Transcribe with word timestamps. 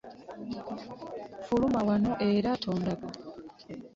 Ffuluma 1.41 1.79
wano 1.89 2.13
era 2.31 2.51
toddanga. 2.63 3.07